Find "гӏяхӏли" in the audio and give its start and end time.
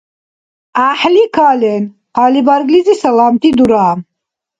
0.75-1.23